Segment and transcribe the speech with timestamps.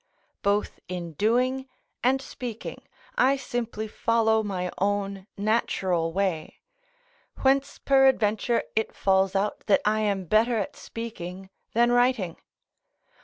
[0.41, 1.67] Both in doing
[2.03, 2.81] and speaking
[3.19, 6.57] I simply follow my own natural way;
[7.43, 12.37] whence, peradventure, it falls out that I am better at speaking than writing.